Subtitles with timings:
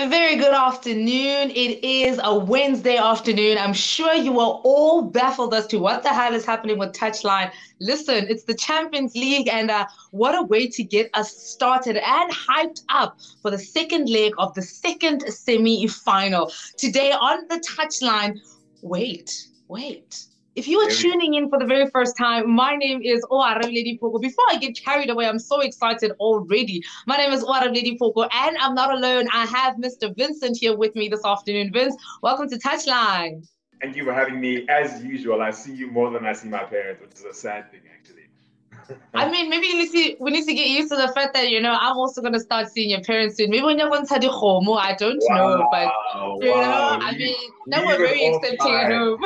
[0.00, 1.50] A very good afternoon.
[1.50, 3.58] It is a Wednesday afternoon.
[3.58, 7.52] I'm sure you are all baffled as to what the hell is happening with Touchline.
[7.80, 12.32] Listen, it's the Champions League, and uh, what a way to get us started and
[12.32, 16.50] hyped up for the second leg of the second semi final.
[16.78, 18.40] Today on the Touchline,
[18.80, 20.29] wait, wait.
[20.56, 23.96] If you are tuning in for the very first time, my name is Oara Lady
[24.02, 24.20] Pogo.
[24.20, 26.82] Before I get carried away, I'm so excited already.
[27.06, 29.28] My name is Oara Lady Pogo, and I'm not alone.
[29.32, 30.14] I have Mr.
[30.16, 31.72] Vincent here with me this afternoon.
[31.72, 33.46] Vince, welcome to Touchline.
[33.80, 34.66] Thank you for having me.
[34.68, 37.70] As usual, I see you more than I see my parents, which is a sad
[37.70, 38.96] thing, actually.
[39.14, 41.48] I mean, maybe you need to, we need to get used to the fact that,
[41.48, 43.50] you know, I'm also going to start seeing your parents soon.
[43.50, 45.68] Maybe when you're going to the home, I don't wow, know.
[45.70, 46.96] But, you wow.
[46.98, 47.36] know, I mean,
[47.68, 49.24] now we're very accepting at home.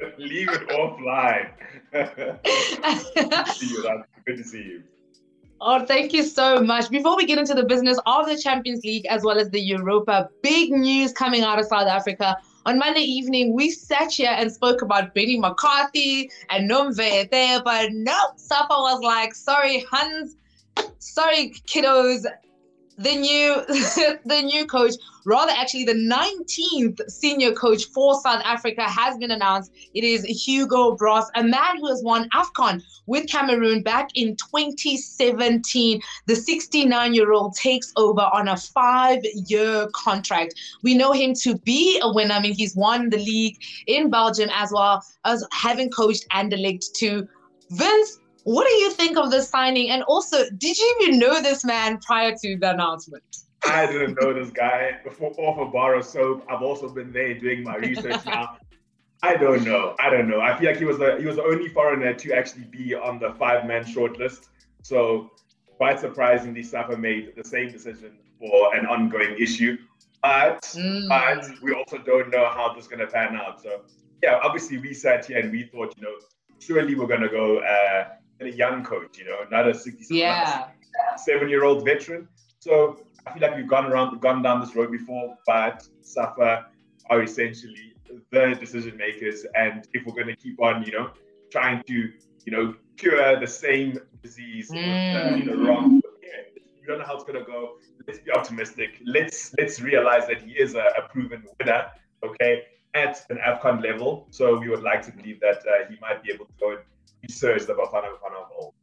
[0.18, 1.50] Leave it offline.
[1.92, 4.04] good to see you.
[4.26, 4.82] Good to see you.
[5.62, 6.88] Oh, thank you so much.
[6.88, 10.30] Before we get into the business of the Champions League as well as the Europa,
[10.42, 12.38] big news coming out of South Africa.
[12.64, 17.92] On Monday evening, we sat here and spoke about Benny McCarthy and Nomve there, but
[17.92, 20.36] no, Safa was like, sorry, Hans,
[20.98, 22.24] sorry, kiddos,
[23.00, 23.54] the new
[24.26, 29.72] the new coach, rather actually the 19th senior coach for South Africa has been announced.
[29.94, 36.00] It is Hugo Broos, a man who has won AFCON with Cameroon back in 2017.
[36.26, 40.54] The 69-year-old takes over on a five-year contract.
[40.82, 42.34] We know him to be a winner.
[42.34, 47.26] I mean, he's won the league in Belgium as well as having coached Anderlecht to
[47.70, 48.19] Vince,
[48.50, 49.90] what do you think of the signing?
[49.90, 53.22] And also, did you even know this man prior to the announcement?
[53.64, 56.44] I didn't know this guy before off a bar of soap.
[56.50, 58.56] I've also been there doing my research now.
[59.22, 59.94] I don't know.
[60.00, 60.40] I don't know.
[60.40, 63.20] I feel like he was the he was the only foreigner to actually be on
[63.20, 64.48] the five man shortlist.
[64.82, 65.30] So
[65.76, 69.76] quite surprisingly, Safa made the same decision for an ongoing issue.
[70.22, 71.08] But mm.
[71.08, 73.62] but we also don't know how this is gonna pan out.
[73.62, 73.82] So
[74.24, 76.16] yeah, obviously we sat here and we thought, you know,
[76.58, 78.08] surely we're gonna go uh,
[78.40, 80.68] a young coach, you know, not a 67 yeah.
[81.16, 82.28] seven year old veteran.
[82.58, 86.66] So I feel like we've gone around, gone down this road before, but Safa
[87.08, 87.94] are essentially
[88.30, 89.44] the decision makers.
[89.54, 91.10] And if we're going to keep on, you know,
[91.50, 91.94] trying to,
[92.44, 95.32] you know, cure the same disease, mm.
[95.32, 96.02] uh, you know, wrong.
[96.80, 97.76] we don't know how it's going to go.
[98.06, 99.00] Let's be optimistic.
[99.04, 101.86] Let's let's realize that he is a, a proven winner.
[102.22, 102.64] Okay,
[102.94, 104.26] at an Afcon level.
[104.30, 106.80] So we would like to believe that uh, he might be able to go and
[107.22, 108.74] research the Bafana Bafana of old.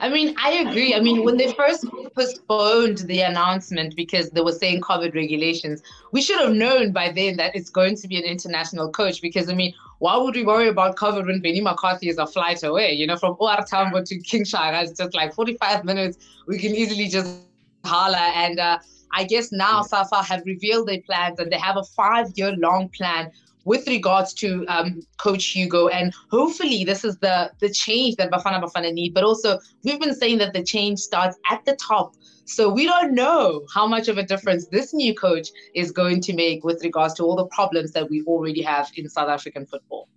[0.00, 0.94] I mean, I agree.
[0.94, 6.20] I mean, when they first postponed the announcement because they were saying COVID regulations, we
[6.20, 9.22] should have known by then that it's going to be an international coach.
[9.22, 12.62] Because I mean, why would we worry about COVID when Benny McCarthy is a flight
[12.62, 12.92] away?
[12.92, 16.18] You know, from OR Tambo to King Shaka, it's just like 45 minutes.
[16.46, 17.38] We can easily just
[17.84, 18.16] holler.
[18.16, 18.78] And uh,
[19.12, 23.30] I guess now SAFA have revealed their plans and they have a five-year-long plan
[23.64, 28.62] with regards to um, Coach Hugo, and hopefully this is the the change that Bafana
[28.62, 29.14] Bafana need.
[29.14, 32.14] But also, we've been saying that the change starts at the top.
[32.46, 36.34] So we don't know how much of a difference this new coach is going to
[36.34, 40.08] make with regards to all the problems that we already have in South African football.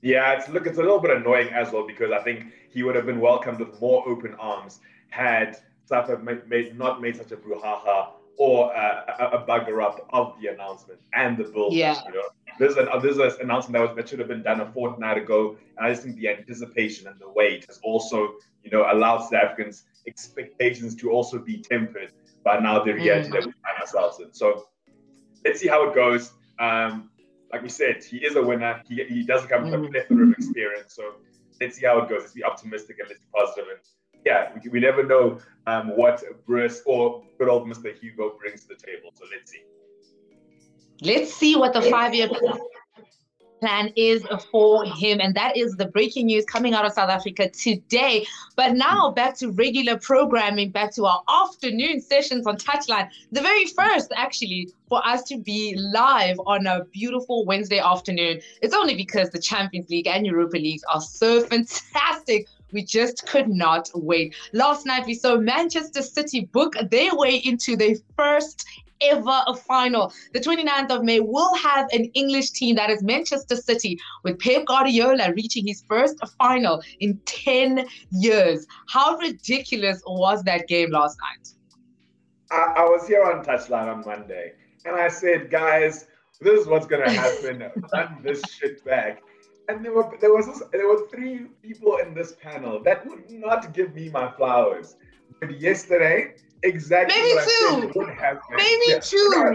[0.00, 2.94] Yeah, it's look, it's a little bit annoying as well because I think he would
[2.94, 7.36] have been welcomed with more open arms had South Africa made, not made such a
[7.36, 11.74] brouhaha or a, a, bugger up of the announcement and the build.
[11.74, 12.00] Yeah.
[12.06, 12.22] You know,
[12.58, 15.56] there's an there's an announcement that was that should have been done a fortnight ago,
[15.76, 19.34] and I just think the anticipation and the wait has also you know allowed South
[19.34, 22.12] Africans' expectations to also be tempered
[22.44, 23.32] by now the reality mm.
[23.32, 24.32] that we find ourselves in.
[24.32, 24.66] So
[25.44, 26.32] let's see how it goes.
[26.58, 27.10] Um,
[27.52, 28.82] like we said, he is a winner.
[28.88, 29.86] He, he doesn't come with mm.
[29.86, 30.94] a plethora of experience.
[30.94, 31.14] So
[31.60, 32.22] let's see how it goes.
[32.22, 33.78] Let's be optimistic and let's be positive and
[34.24, 37.96] yeah, we, we never know um, what Broos or good old Mr.
[37.98, 39.10] Hugo brings to the table.
[39.14, 39.62] So let's see.
[41.00, 42.28] Let's see what the five year
[43.62, 45.20] plan is for him.
[45.20, 48.26] And that is the breaking news coming out of South Africa today.
[48.56, 53.08] But now back to regular programming, back to our afternoon sessions on Touchline.
[53.30, 58.40] The very first, actually, for us to be live on a beautiful Wednesday afternoon.
[58.62, 63.48] It's only because the Champions League and Europa Leagues are so fantastic we just could
[63.48, 64.34] not wait.
[64.52, 68.64] Last night, we saw Manchester City book their way into their first
[69.02, 70.12] ever a final.
[70.32, 74.64] The 29th of May will have an English team that is Manchester City with Pep
[74.66, 78.66] Guardiola reaching his first final in 10 years.
[78.88, 81.48] How ridiculous was that game last night?
[82.50, 84.52] I, I was here on Touchline on Monday
[84.84, 86.06] and I said, guys,
[86.40, 87.70] this is what's going to happen.
[87.92, 89.22] Run this shit back.
[89.68, 93.30] And there were there was this, there were three people in this panel that would
[93.30, 94.96] not give me my flowers.
[95.40, 97.98] But yesterday, exactly Maybe what two.
[98.00, 98.40] Would happen.
[98.56, 98.98] Maybe Yeah.
[99.00, 99.54] two.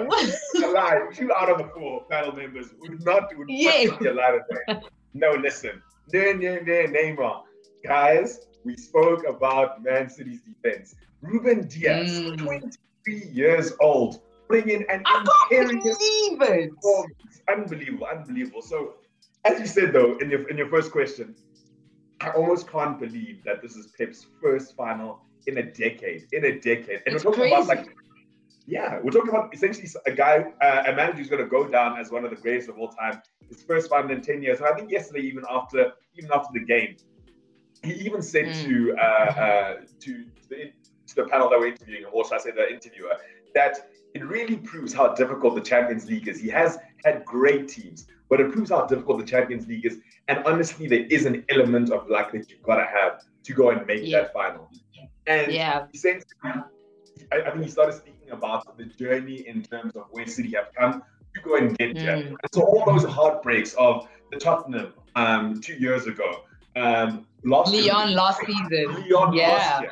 [0.64, 1.08] a lie.
[1.14, 3.86] Two out of the four panel members would not would Yeah.
[3.92, 4.82] not be allowed to
[5.14, 5.82] No, listen.
[6.14, 7.44] No, no, no, Neymar.
[7.84, 10.96] Guys, we spoke about Man City's defense.
[11.22, 12.38] Ruben Dias, Mm.
[12.38, 16.72] 23 years old, bringing an I can't believe it.
[17.50, 18.62] Unbelievable, unbelievable.
[18.62, 18.96] So,
[19.46, 21.36] as you said though, in your in your first question,
[22.22, 26.28] I almost can't believe that this is Pep's first final in a decade.
[26.32, 27.88] In a decade, and It's we're talking about like,
[28.66, 31.98] yeah, we're talking about essentially a guy, uh, a manager who's going to go down
[31.98, 33.22] as one of the greatest of all time.
[33.48, 34.60] His first final in ten years.
[34.60, 36.98] And I think yesterday, even after even after the game,
[37.84, 38.64] he even said Mm.
[38.66, 40.72] to uh, uh, to the
[41.08, 43.16] to the panel that we're interviewing, or should I say the interviewer,
[43.56, 46.40] that it really proves how difficult the Champions League is.
[46.40, 50.00] He has had great teams, but it proves how difficult the Champions League is.
[50.28, 53.70] And honestly, there is an element of luck that you've got to have to go
[53.70, 54.22] and make Yeah.
[54.22, 54.70] that final.
[55.28, 55.88] And Yeah.
[55.92, 56.00] he
[57.32, 60.70] I, I think he started speaking about the journey in terms of where City have
[60.78, 61.04] come
[61.36, 62.18] to go and get there.
[62.18, 62.36] Mm.
[62.54, 66.44] So all those heartbreaks of the Tottenham um, two years ago,
[66.76, 68.86] um, last Lyon last season.
[69.10, 69.50] Lyon Yeah.
[69.50, 69.92] last year.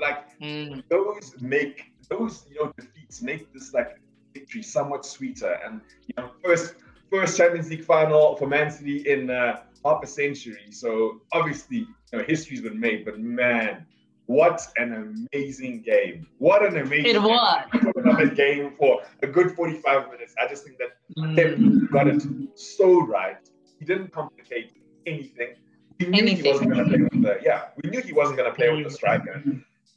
[0.00, 0.82] Like Mm.
[0.88, 4.00] those make those you know defeats make this like
[4.34, 5.58] victory somewhat sweeter.
[5.64, 6.74] And you know, first
[7.10, 10.66] first Champions League final for Man City in uh, half a century.
[10.70, 11.78] So obviously,
[12.12, 13.04] you know, history's been made.
[13.04, 13.86] But man,
[14.26, 14.92] what an
[15.32, 16.26] amazing game!
[16.38, 17.22] What an amazing It game.
[17.24, 17.64] was.
[17.96, 20.34] Another game for a good 45 minutes.
[20.40, 20.90] I just think that
[21.36, 21.90] Pep Mm.
[21.90, 22.22] got it
[22.54, 23.38] so right.
[23.78, 24.72] He didn't complicate
[25.06, 25.54] anything.
[25.98, 27.60] We knew he wasn't going to play with the yeah.
[27.82, 29.42] We knew he wasn't going to play with the striker.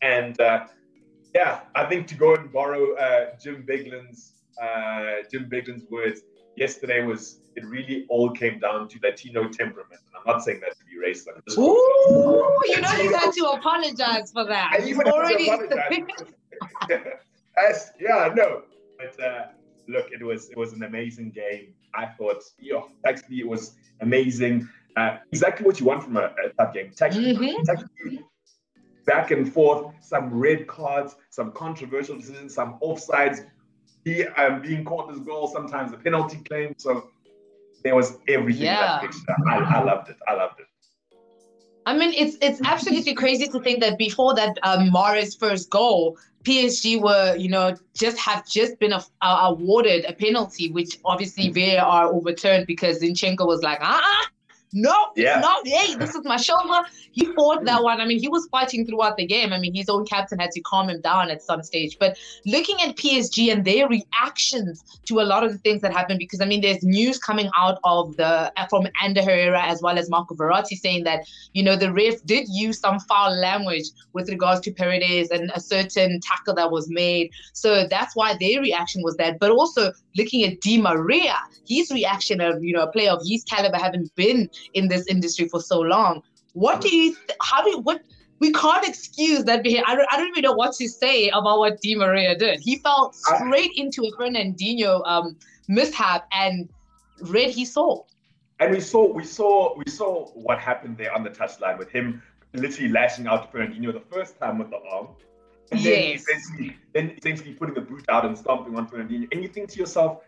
[0.02, 0.66] And uh,
[1.34, 6.22] yeah, I think to go and borrow uh, Jim Beglin's uh, Jim Beglin's words
[6.56, 10.02] yesterday was it really all came down to Latino temperament.
[10.08, 11.58] And I'm not saying that to be racist.
[11.58, 14.72] Ooh, you know you had to apologize for that.
[14.80, 15.48] I even Already.
[15.50, 16.34] have to apologize.
[17.70, 18.64] As- yeah, no.
[18.98, 19.46] But uh,
[19.88, 21.74] look, it was it was an amazing game.
[21.96, 24.68] I thought, yo, actually, it was amazing.
[24.96, 26.92] Uh, exactly what you want from a, a tough game.
[26.96, 27.64] Tactically, Mhm.
[27.64, 28.24] tactically,
[29.06, 33.46] back and forth, some red cards, some controversial decisions, some offsides,
[34.06, 36.74] he um, being caught this goal, sometimes a penalty claim.
[36.78, 37.10] So
[37.84, 38.82] there was everything in Yeah.
[38.82, 39.36] that fixture.
[39.48, 40.18] I, I loved it.
[40.28, 40.68] I loved it.
[41.86, 46.18] I mean, it's it's absolutely crazy to think that before that um, Mahrez first goal,
[46.46, 51.50] PSG were, you know, just have just been a, uh, awarded a penalty, which obviously
[51.50, 54.28] VAR overturned because Zinchenko was like, ah, uh
[54.74, 55.40] no, Yeah.
[55.40, 56.82] no, hey, this is my shoulder.
[57.12, 58.02] He fought that one.
[58.02, 59.54] I mean, he was fighting throughout the game.
[59.54, 61.98] I mean, his own captain had to calm him down at some stage.
[62.00, 66.20] But looking at PSG and their reactions to a lot of the things that happened,
[66.20, 70.10] because I mean, there's news coming out of the from Ander Herrera as well as
[70.10, 74.62] Marco Verratti saying that you know, the ref did use some foul language with regards
[74.62, 77.32] to Paredes and a certain tackle that was made.
[77.54, 79.40] So that's why their reaction was that.
[79.40, 81.36] But also looking at Di Maria,
[81.68, 85.48] his reaction of, you know, a player of his caliber having been in this industry
[85.48, 86.22] for so long.
[86.54, 88.02] What do you, th- how do you, what,
[88.40, 89.86] we can't excuse that behavior.
[89.88, 92.60] I don't, I don't even know what to say about what Di Maria did.
[92.60, 95.38] He fell straight into a Fernandinho um,
[95.70, 96.68] mishap and
[97.22, 98.08] read his soul.
[98.60, 102.22] And we saw we saw we saw what happened there on the touchline with him
[102.54, 105.08] literally lashing out to Fernandinho the first time with the arm.
[105.72, 106.22] And then Yes.
[106.22, 109.28] essentially then essentially putting the boot out and stomping on Fernandinho.
[109.32, 110.20] And you think to yourself,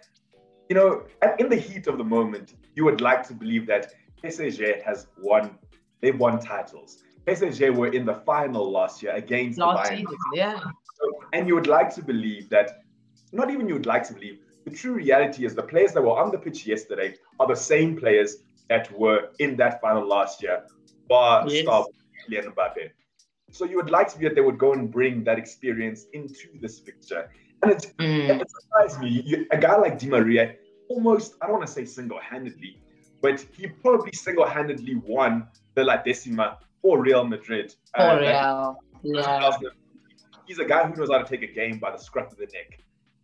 [0.70, 1.04] you know,
[1.38, 3.94] in the heat of the moment, you would like to believe that
[4.26, 5.58] PSG has won,
[6.02, 7.04] they've won titles.
[7.26, 9.98] PSG were in the final last year against Last Bayern.
[9.98, 10.60] season, yeah.
[11.34, 12.82] And you would like to believe that,
[13.32, 16.18] not even you would like to believe, the true reality is the players that were
[16.18, 18.38] on the pitch yesterday are the same players
[18.70, 20.64] that were in that final last year,
[21.08, 21.64] bar Yes.
[21.64, 21.86] star
[22.28, 22.90] Kylian Mbappe.
[23.52, 26.48] So you would like to be that they would go and bring that experience into
[26.62, 27.30] this picture.
[27.62, 28.42] And it's, Mm.
[28.42, 29.10] it surprised me.
[29.26, 30.56] You, a guy like Di Maria,
[30.90, 32.82] almost, I don't want to say single handedly,
[33.26, 37.74] but he probably single handedly won the La Decima for Real Madrid.
[37.96, 38.78] For Uh, real.
[39.02, 39.52] Yeah.
[40.48, 42.46] He's a guy who knows how to take a game by the scruff of the
[42.58, 42.70] neck.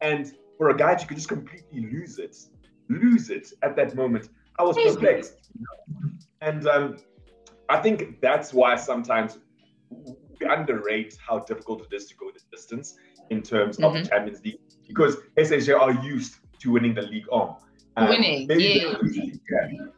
[0.01, 0.23] And
[0.57, 2.35] for a guy who could just completely lose it,
[2.89, 5.35] lose it at that moment, I was perplexed.
[6.41, 6.97] And um,
[7.69, 9.37] I think that's why sometimes
[10.39, 12.97] we underrate how difficult it is to go the distance
[13.29, 14.03] in terms of the.
[14.03, 17.55] Champions League because SSG are used to winning the league on.
[17.97, 18.93] Winning, yeah.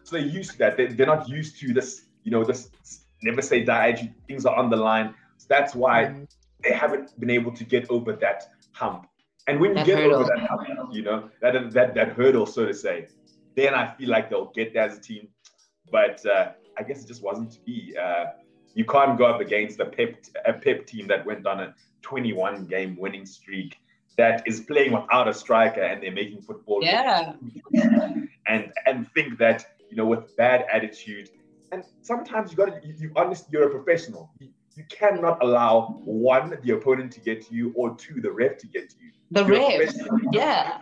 [0.04, 0.78] So they're used to that.
[0.78, 2.70] They, they're not used to this, you know, this
[3.22, 4.12] never say die.
[4.28, 5.14] Things are on the line.
[5.38, 6.28] So that's why Mm.
[6.64, 9.08] they haven't been able to get over that hump.
[9.48, 10.16] And when you That get hurdle.
[10.20, 13.08] over that hump, you know, that that that hurdle, so to say,
[13.56, 15.28] then I feel like they'll get there as a team.
[15.92, 17.96] But uh, I guess it just wasn't to be.
[17.98, 18.26] Uh,
[18.74, 22.66] you can't go up against a pep a pep team that went on a 21
[22.66, 23.78] game winning streak
[24.18, 26.80] that is playing without a striker and they're making football.
[26.84, 27.34] Yeah.
[28.48, 31.30] And and think that you know with bad attitude,
[31.72, 34.32] and sometimes you got to you, you honest you're a professional.
[34.40, 38.58] You, you cannot allow one the opponent to get to you or two the ref
[38.58, 39.12] to get to you.
[39.32, 39.94] The ref,
[40.32, 40.80] yeah,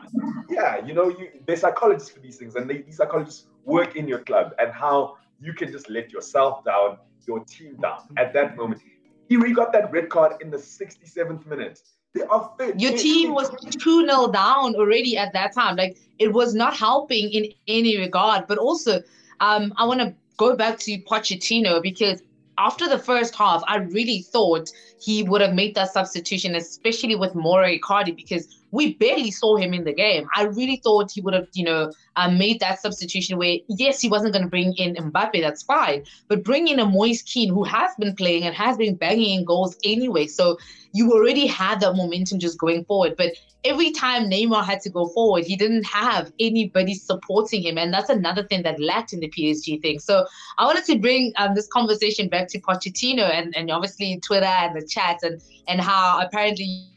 [0.50, 0.86] yeah.
[0.86, 4.20] You know, you they're psychologists for these things, and they, these psychologists work in your
[4.20, 6.98] club and how you can just let yourself down,
[7.28, 8.82] your team down at that moment.
[9.28, 11.80] He got that red card in the 67th minute.
[12.14, 12.80] They are fit.
[12.80, 15.76] Your team was 2 0 down already at that time.
[15.76, 18.48] Like it was not helping in any regard.
[18.48, 19.02] But also,
[19.40, 22.22] um, I want to go back to Pochettino because
[22.62, 27.34] after the first half, I really thought he would have made that substitution, especially with
[27.34, 30.28] Mauro Icardi, because we barely saw him in the game.
[30.36, 34.10] I really thought he would have, you know, um, made that substitution where, yes, he
[34.10, 37.64] wasn't going to bring in Mbappe, that's fine, but bring in a Moise Kean who
[37.64, 40.28] has been playing and has been banging in goals anyway.
[40.28, 40.58] So
[40.94, 43.16] you already had that momentum just going forward.
[43.18, 43.32] But
[43.64, 47.78] every time Neymar had to go forward, he didn't have anybody supporting him.
[47.78, 50.00] And that's another thing that lacked in the PSG thing.
[50.00, 50.26] So
[50.58, 54.76] I wanted to bring um, this conversation back to Pochettino and, and obviously Twitter and
[54.76, 56.88] the chat and, and how apparently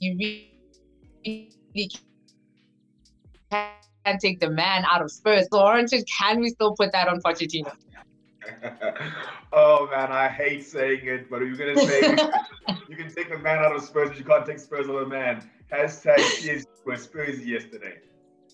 [0.00, 1.90] you really
[3.50, 5.46] can't take the man out of Spurs.
[5.52, 7.72] So orange, can we still put that on Pochettino?
[9.52, 12.10] oh man, I hate saying it, but are you're gonna say
[12.88, 15.08] you can take the man out of Spurs, but you can't take Spurs out of
[15.08, 15.48] the man.
[15.72, 17.98] Hashtag PSG were Spurs yesterday.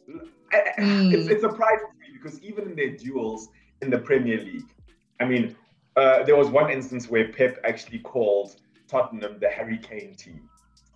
[0.09, 1.13] Mm.
[1.13, 3.49] It's, it's surprising because even in their duels
[3.83, 4.75] in the Premier League,
[5.21, 5.57] I mean,
[5.97, 8.57] uh, there was one instance where Pep actually called
[8.89, 10.49] Tottenham the Harry Kane team,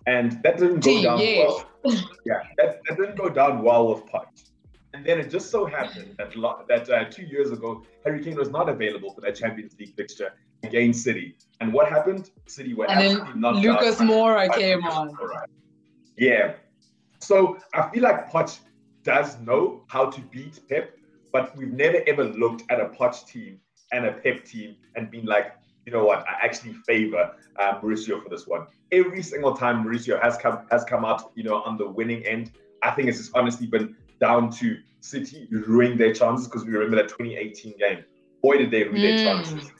[0.05, 1.63] and that didn't go down yes.
[1.83, 1.93] well.
[2.25, 4.48] yeah, that, that didn't go down well with Poch.
[4.99, 6.33] And then it just so happened that
[6.67, 10.33] that uh, two years ago, Harry Kane was not available for that Champions League fixture
[10.63, 11.37] against City.
[11.61, 12.31] And what happened?
[12.47, 13.55] City were and absolutely not.
[13.55, 15.15] Lucas Moura came on.
[16.17, 16.55] Yeah.
[17.19, 18.59] So I feel like Poch
[19.03, 20.97] does know how to beat Pep,
[21.31, 23.61] but we've never ever looked at a Poch team
[23.93, 25.53] and a Pep team and been like,
[25.85, 28.67] you know what, I actually favor uh, Mauricio for this one.
[28.91, 32.51] Every single time Mauricio has come has come out, you know, on the winning end,
[32.83, 36.97] I think it's just honestly been down to City ruining their chances because we remember
[36.97, 38.03] that 2018 game.
[38.41, 39.01] Boy, did they ruin mm.
[39.01, 39.71] their chances.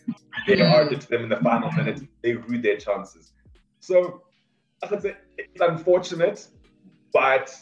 [0.47, 0.71] They mm.
[0.71, 2.01] argued to them in the final minute.
[2.21, 3.33] They ruined their chances.
[3.79, 4.23] So
[4.83, 6.47] I would say it's unfortunate,
[7.11, 7.53] but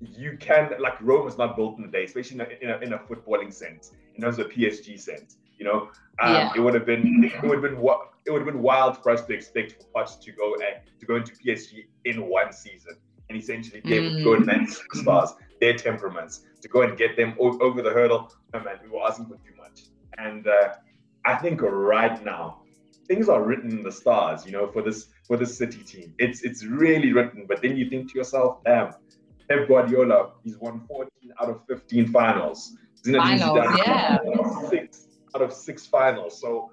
[0.00, 2.78] you can like Rome is not built in a day, especially in a, in a,
[2.78, 5.38] in a footballing sense, in terms of PSG sense.
[5.58, 5.88] You know,
[6.20, 6.52] um, yeah.
[6.54, 9.10] it would have been it would have been what it would have been wild for
[9.10, 12.96] us to expect for Poch to go uh, to go into PSG in one season
[13.28, 17.16] and essentially be able to go and manage stars their temperaments to go and get
[17.16, 18.32] them over the hurdle.
[18.52, 19.84] No man, we were asking for too much.
[20.18, 20.74] And uh,
[21.24, 22.62] I think right now
[23.06, 26.14] things are written in the stars, you know, for this for this City team.
[26.18, 27.46] It's it's really written.
[27.48, 28.94] But then you think to yourself, damn,
[29.48, 31.10] Pep Guardiola, he's won 14
[31.40, 32.76] out of 15 finals.
[33.04, 34.18] Finals, yeah.
[34.68, 36.40] Six out of six finals.
[36.40, 36.72] So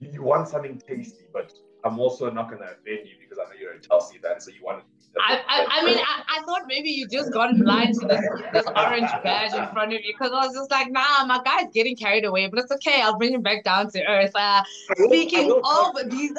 [0.00, 1.52] you want something tasty, but
[1.84, 4.50] I'm also not going to offend you because I know you're a Chelsea fan, so
[4.50, 4.84] you want
[5.18, 8.66] I, I, I, mean, I, I, thought maybe you just got blind to this, this
[8.76, 11.96] orange badge in front of you because I was just like, nah, my guy's getting
[11.96, 13.02] carried away, but it's okay.
[13.02, 14.30] I'll bring him back down to earth.
[14.34, 14.62] Uh,
[14.96, 16.32] speaking of these,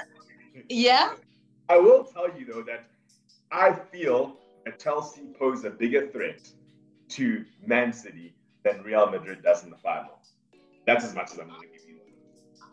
[0.70, 1.13] yeah.
[1.68, 2.86] I will tell you though that
[3.51, 6.40] I feel that Chelsea pose a bigger threat
[7.10, 10.20] to Man City than Real Madrid does in the final.
[10.86, 11.68] That's as much as I'm going to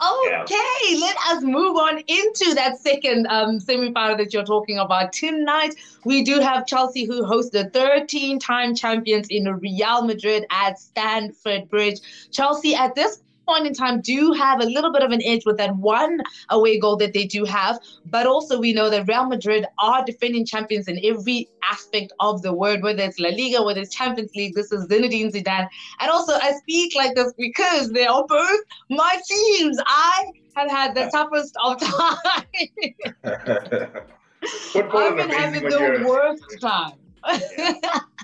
[0.00, 0.55] Okay,
[0.88, 1.00] yeah.
[1.00, 5.75] let us move on into that second um, semi-final that you're talking about tonight.
[6.05, 11.99] We do have Chelsea, who host the 13-time champions in Real Madrid at Stamford Bridge.
[12.31, 15.57] Chelsea, at this point in time do have a little bit of an edge with
[15.57, 17.78] that one away goal that they do have.
[18.07, 22.52] But also, we know that Real Madrid are defending champions in every aspect of the
[22.52, 24.55] word, whether it's La Liga, whether it's Champions League.
[24.55, 25.69] This is Zinedine Zidane.
[26.00, 29.78] And also, I speak like this because they are both my teams.
[29.87, 32.43] I have had the toughest of time.
[34.75, 36.93] I've been having the worst time.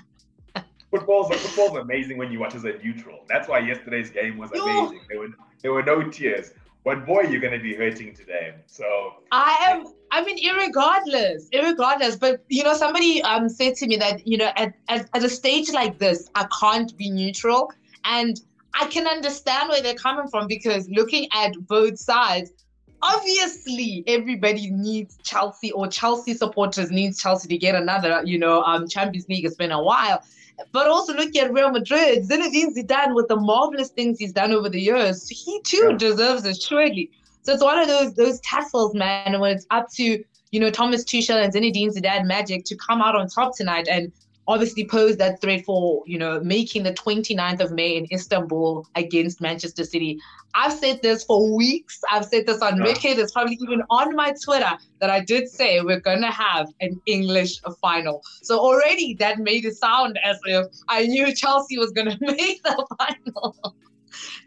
[0.97, 3.19] football's football's amazing when you watch as a neutral.
[3.27, 5.01] That's why yesterday's game was amazing.
[5.09, 5.29] There were
[5.61, 6.51] there were no tears.
[6.83, 8.53] But boy, you're gonna be hurting today.
[8.67, 8.85] So
[9.31, 9.87] I am.
[10.11, 12.19] I mean, irregardless, irregardless.
[12.19, 15.29] But you know, somebody um said to me that you know, at, at at a
[15.29, 17.71] stage like this, I can't be neutral,
[18.03, 18.39] and
[18.75, 22.51] I can understand where they're coming from because looking at both sides,
[23.01, 28.87] obviously everybody needs Chelsea or Chelsea supporters needs Chelsea to get another, you know, um
[28.87, 29.45] Champions League.
[29.45, 30.23] It's been a while.
[30.71, 32.27] But also look at Real Madrid.
[32.29, 35.97] Zinedine Zidane, with the marvelous things he's done over the years, he too yeah.
[35.97, 37.11] deserves it surely.
[37.41, 39.33] So it's one of those those tassels, man.
[39.33, 40.23] And when it's up to
[40.55, 44.11] you know, Thomas Tuchel and Zinedine Zidane magic to come out on top tonight and
[44.47, 49.41] obviously pose that threat for, you know, making the 29th of May in Istanbul against
[49.41, 50.19] Manchester City.
[50.53, 51.99] I've said this for weeks.
[52.11, 53.17] I've said this on record.
[53.17, 54.71] It's probably even on my Twitter
[55.01, 58.21] that I did say we're going to have an English final.
[58.41, 62.63] So already that made it sound as if I knew Chelsea was going to make
[62.63, 63.55] the final.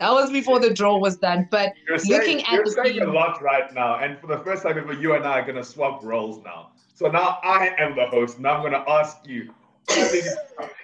[0.00, 1.48] that was before the draw was done.
[1.50, 4.38] But you're looking at you're the saying team, a lot right now, and for the
[4.38, 6.70] first time ever, you and I are gonna swap roles now.
[6.94, 9.52] So now I am the host, and I'm gonna ask you,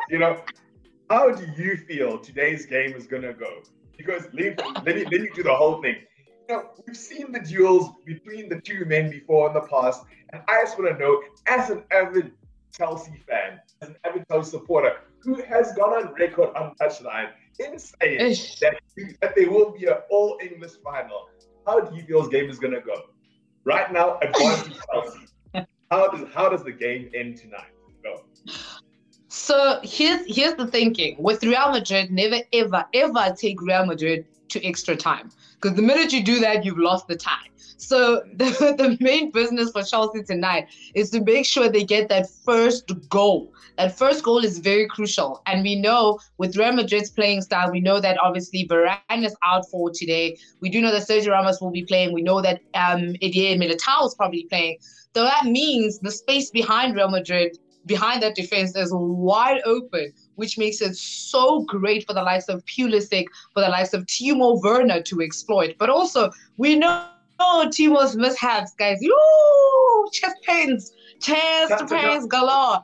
[0.09, 0.41] you know,
[1.11, 3.63] how do you feel today's game is gonna go?
[3.97, 5.97] Because let me, let me, let me do the whole thing.
[6.49, 10.43] You know, we've seen the duels between the two men before in the past, and
[10.49, 12.33] I just want to know, as an avid
[12.77, 17.31] Chelsea fan, as an avid Chelsea supporter, who has gone on record on touchline
[17.61, 18.59] in saying Ish.
[18.61, 18.75] that,
[19.21, 21.29] that there will be an all English final.
[21.67, 22.95] How do you feel this game is gonna go?
[23.65, 25.67] Right now, advantage Chelsea.
[25.91, 27.71] How does how does the game end tonight?
[28.03, 28.25] Go.
[29.37, 34.65] So here's here's the thinking with Real Madrid, never ever ever take Real Madrid to
[34.65, 35.29] extra time
[35.61, 37.49] because the minute you do that, you've lost the tie.
[37.77, 42.31] So the, the main business for Chelsea tonight is to make sure they get that
[42.45, 43.53] first goal.
[43.77, 47.81] That first goal is very crucial, and we know with Real Madrid's playing style, we
[47.81, 50.39] know that obviously Varane is out for today.
[50.61, 52.13] We do know that Sergio Ramos will be playing.
[52.13, 54.79] We know that um, Eder Militao is probably playing.
[55.13, 60.59] So that means the space behind Real Madrid behind that defense is wide open, which
[60.59, 65.03] makes it so great for the likes of Pulisic, for the likes of Timo Werner
[65.03, 65.77] to exploit.
[65.79, 67.07] But also, we know
[67.41, 68.99] Timo's mishaps, guys.
[69.01, 72.83] Yoo, chest pains, chest That's pains galore.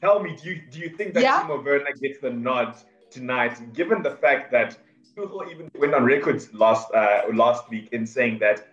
[0.00, 1.42] Tell me, do you do you think that Yeah.
[1.42, 2.76] Timo Werner gets the nod
[3.10, 4.78] tonight, given the fact that
[5.16, 8.68] Tuchel even went on record last uh, last week in saying that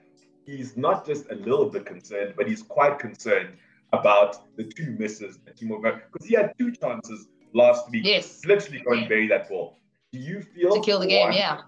[0.45, 3.49] he's not just a little bit concerned, but he's quite concerned
[3.93, 8.79] about the two misses that Timo because he had two chances last week, Yes, literally
[8.79, 9.77] go and bury that ball.
[10.11, 11.27] Do you feel to kill the game.
[11.27, 11.61] one, Yeah.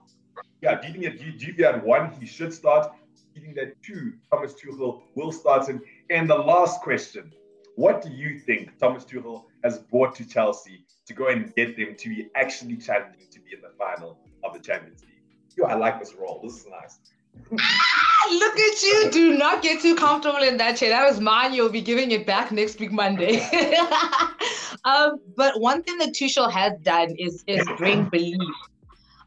[0.61, 2.91] Yeah, do you think that do you, feel that one he should start?
[3.15, 5.81] Do you think that two Thomas Tuchel will start him?
[6.09, 7.31] And the last question:
[7.75, 11.95] What do you think Thomas Tuchel has brought to Chelsea to go and get them
[11.97, 15.23] to be actually challenging to be in the final of the Champions League?
[15.57, 16.39] Yo, I like this role.
[16.43, 16.99] This is nice.
[17.51, 19.09] Look at you.
[19.11, 20.89] Do not get too comfortable in that chair.
[20.89, 21.53] That was mine.
[21.53, 23.41] You'll be giving it back next week, Monday.
[24.85, 28.55] um, but one thing that Tuchel has done is is bring belief.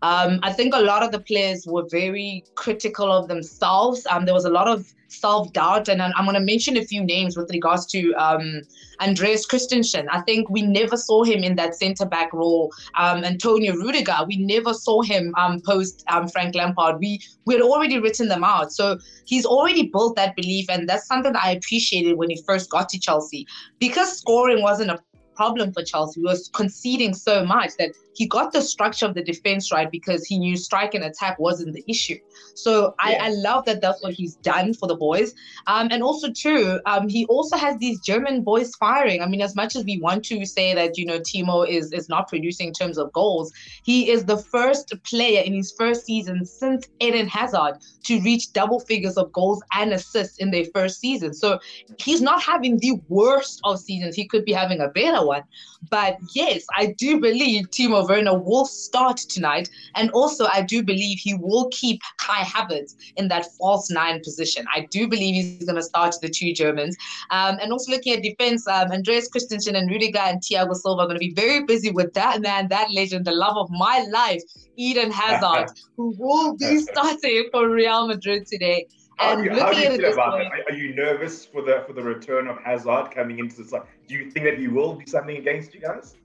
[0.02, 4.06] Um, I think a lot of the players were very critical of themselves.
[4.10, 7.04] Um, there was a lot of self doubt, and I'm, going to mention a few
[7.04, 8.62] names with regards to um,
[9.00, 10.08] Andreas Christensen.
[10.10, 12.72] I think we never saw him in that centre back role.
[12.96, 16.98] Um, Antonio Rudiger, we never saw him um, post um, Frank Lampard.
[16.98, 21.06] We we had already written them out, so he's already built that belief, and that's
[21.06, 23.46] something that I appreciated when he first got to Chelsea
[23.78, 24.98] because scoring wasn't a
[25.34, 26.20] problem for Chelsea.
[26.20, 30.26] We was conceding so much that he got the structure of the defense right because
[30.26, 32.18] he knew strike and attack wasn't the issue.
[32.54, 35.34] So I, I love that that's what he's done for the boys.
[35.66, 39.22] Um, and also too, um, he also has these German boys firing.
[39.22, 42.08] I mean, as much as we want to say that you know Timo is is
[42.08, 43.52] not producing in terms of goals,
[43.84, 48.80] he is the first player in his first season since Eden Hazard to reach double
[48.80, 51.32] figures of goals and assists in their first season.
[51.32, 51.58] So
[51.98, 54.14] he's not having the worst of seasons.
[54.14, 55.42] He could be having a better one.
[55.90, 59.68] But yes, I do believe Timo Werner will start tonight.
[59.94, 64.64] And also, I do believe he will keep Kai Havertz in that false nine position.
[64.74, 66.96] I do believe he's going to start the two Germans.
[67.30, 71.06] Um, and also looking at defense, um, Andreas Christensen and Rudiger and Thiago Silva are
[71.06, 74.42] going to be very busy with that man, that legend, the love of my life,
[74.76, 78.86] Eden Hazard, who will be starting for Real Madrid today.
[79.22, 80.52] How do you, how do you feel about way, that?
[80.52, 83.82] Are, are you nervous for the for the return of Hazard coming into the side?
[84.08, 86.16] Do you think that he will do something against you guys?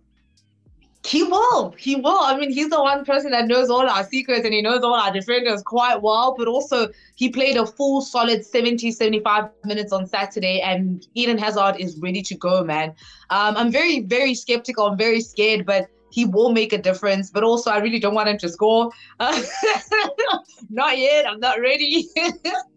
[1.08, 1.74] He will.
[1.78, 2.20] He will.
[2.20, 4.94] I mean, he's the one person that knows all our secrets and he knows all
[4.94, 6.36] our defenders quite well.
[6.38, 11.78] But also, he played a full solid 70, 75 minutes on Saturday, and Eden Hazard
[11.80, 12.90] is ready to go, man.
[13.30, 14.88] Um, I'm very, very skeptical.
[14.88, 17.32] I'm very scared, but he will make a difference.
[17.32, 18.92] But also, I really don't want him to score.
[19.22, 19.42] Uh,
[20.70, 21.26] not yet.
[21.26, 22.10] I'm not ready.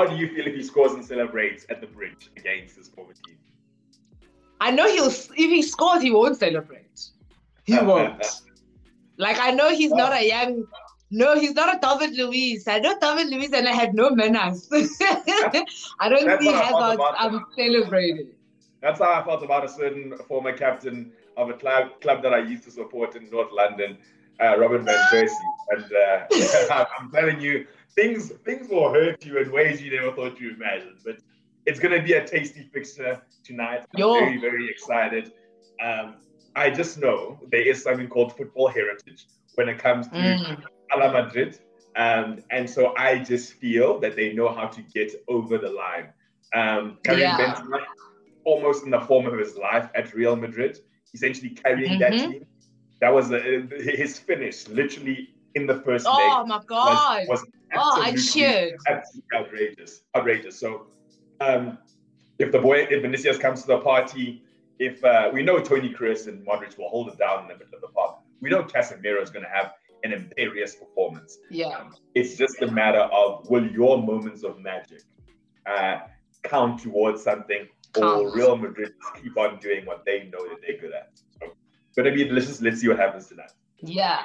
[0.00, 3.12] How do you feel if he scores and celebrates at the bridge against his former
[3.12, 3.36] team?
[4.58, 7.10] I know he'll, if he scores, he won't celebrate.
[7.64, 8.24] He won't.
[9.18, 10.64] Like I know he's not a young.
[11.10, 12.66] No, he's not a David Luiz.
[12.66, 14.70] I know David Luiz and I had no manners.
[14.72, 18.28] I don't That's see what I thought Hazard about um, celebrating.
[18.80, 22.38] That's how I felt about a certain former captain of a club, club that I
[22.38, 23.98] used to support in North London,
[24.42, 25.34] uh, Robin van Persie.
[25.72, 25.92] And
[26.72, 30.54] uh, I'm telling you, things things will hurt you in ways you never thought you
[30.54, 30.98] imagined.
[31.04, 31.18] But
[31.66, 33.84] it's going to be a tasty fixture tonight.
[33.94, 34.14] I'm Yo.
[34.14, 35.32] very, very excited.
[35.82, 36.16] Um,
[36.56, 40.62] I just know there is something called football heritage when it comes to mm.
[40.94, 41.58] Ala Madrid.
[41.96, 46.08] Um, and so I just feel that they know how to get over the line.
[46.54, 47.36] Um, Karim yeah.
[47.38, 47.80] Benzema,
[48.44, 50.78] almost in the form of his life at Real Madrid,
[51.14, 52.16] essentially carrying mm-hmm.
[52.16, 52.46] that team.
[53.00, 53.40] That was a,
[53.78, 56.28] his finish, literally in the first oh leg.
[56.30, 57.26] Oh my god!
[57.28, 58.74] Was, was oh, I should.
[58.86, 60.58] Absolutely outrageous, outrageous.
[60.58, 60.86] So,
[61.40, 61.78] um,
[62.38, 64.42] if the boy, if Vinicius comes to the party,
[64.78, 67.74] if uh, we know Toni Kroos and Modric will hold it down in the middle
[67.74, 71.38] of the park, we know Casemiro is going to have an imperious performance.
[71.50, 71.84] Yeah.
[72.14, 75.02] It's just a matter of will your moments of magic
[75.66, 75.98] uh,
[76.42, 80.92] count towards something, or Real Madrid keep on doing what they know that they're good
[80.92, 81.10] at.
[81.38, 81.48] So,
[81.96, 82.62] gonna be delicious.
[82.62, 83.52] Let's see what happens tonight.
[83.82, 84.22] Yeah.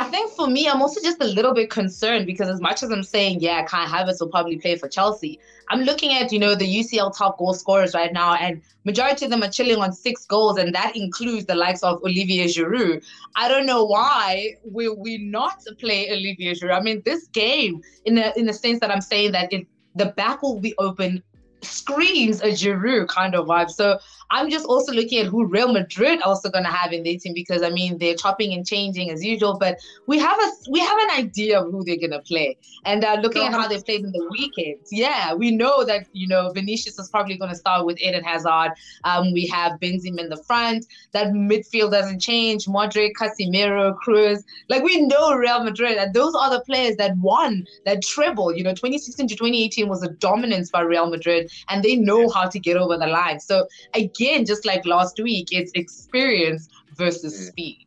[0.00, 2.90] I think for me, I'm also just a little bit concerned because as much as
[2.90, 6.54] I'm saying, yeah, Kai Havertz will probably play for Chelsea, I'm looking at, you know,
[6.54, 10.24] the UCL top goal scorers right now, and majority of them are chilling on six
[10.24, 13.04] goals, and that includes the likes of Olivier Giroud.
[13.36, 16.78] I don't know why will we not play Olivier Giroud.
[16.78, 20.06] I mean, this game, in a in the sense that I'm saying that it the
[20.06, 21.22] back will be open
[21.62, 23.70] screams a Giroud kind of vibe.
[23.70, 23.98] So
[24.30, 27.34] I'm just also looking at who Real Madrid also going to have in their team
[27.34, 30.98] because I mean they're chopping and changing as usual, but we have a we have
[30.98, 32.56] an idea of who they're going to play.
[32.84, 36.28] And uh, looking at how they played in the weekend, yeah, we know that you
[36.28, 38.72] know Vinicius is probably going to start with Eden Hazard.
[39.04, 40.86] Um, we have Benzema in the front.
[41.12, 42.66] That midfield doesn't change.
[42.66, 44.44] Modric, Casemiro, Kroos.
[44.68, 48.54] Like we know Real Madrid, and those are the players that won that treble.
[48.54, 52.48] You know, 2016 to 2018 was a dominance by Real Madrid, and they know how
[52.48, 53.40] to get over the line.
[53.40, 57.48] So again again, just like last week, it's experience versus mm.
[57.48, 57.86] speed.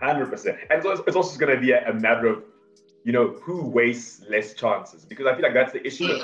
[0.00, 2.42] Hundred percent, and so it's also going to be a, a, matter of,
[3.04, 6.22] you know, who wastes less chances because I feel like that's the issue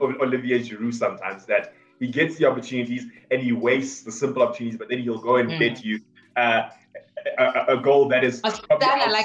[0.00, 4.78] of Olivier Giroud sometimes that he gets the opportunities and he wastes the simple opportunities,
[4.78, 5.58] but then he'll go and mm.
[5.58, 6.00] bet you
[6.36, 6.68] uh,
[7.38, 8.54] a, a, goal that is like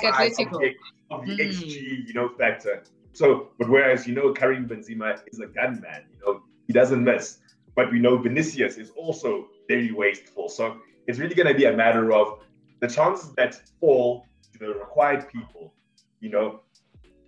[0.04, 0.74] Atletico of the,
[1.12, 1.50] of the mm.
[1.50, 2.84] XG, you know, factor.
[3.12, 7.40] So, but whereas you know Karim Benzema is a gunman, you know, he doesn't miss.
[7.76, 10.50] But we know Vinicius is also very wasteful.
[10.50, 12.40] So it's really going to be a matter of
[12.80, 15.74] the chances that fall to the required people,
[16.20, 16.62] you know,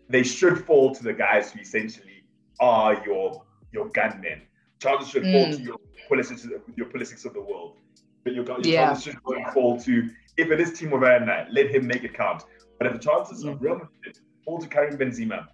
[0.09, 2.23] they should fall to the guys who essentially
[2.59, 4.41] are your your gunmen.
[4.79, 5.33] Chances should mm.
[5.33, 5.77] fall to your
[6.09, 7.77] Pulisics, your Pulisics of the world.
[8.23, 8.87] But your, your yeah.
[8.87, 9.17] chances should
[9.53, 12.43] fall to if it is Timo Werner, let him make it count.
[12.77, 13.51] But if the chances mm.
[13.51, 15.47] of Real Madrid fall to Karim Benzema,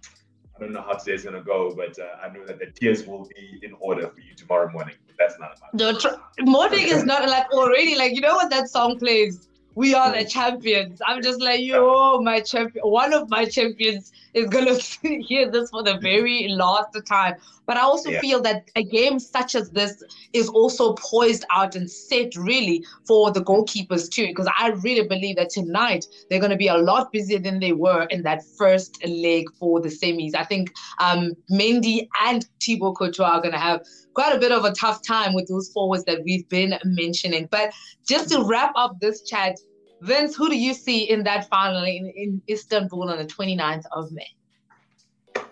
[0.62, 3.28] I don't know how today's gonna go, but uh, I know that the tears will
[3.36, 4.94] be in order for you tomorrow morning.
[5.08, 5.76] But that's not about.
[5.76, 9.48] The tr- morning is not like already like you know what that song plays.
[9.74, 11.02] We are the champions.
[11.04, 12.84] I'm just like, yo, my champion.
[12.84, 17.34] One of my champions is gonna hear this for the very last time.
[17.66, 18.20] But I also yeah.
[18.20, 23.30] feel that a game such as this is also poised out and set really for
[23.30, 27.12] the goalkeepers too, because I really believe that tonight they're going to be a lot
[27.12, 30.34] busier than they were in that first leg for the semis.
[30.34, 33.82] I think um, Mendy and Thibaut Courtois are going to have
[34.14, 37.48] quite a bit of a tough time with those forwards that we've been mentioning.
[37.50, 37.72] But
[38.06, 39.58] just to wrap up this chat,
[40.02, 44.10] Vince, who do you see in that final in, in Istanbul on the 29th of
[44.10, 44.26] May?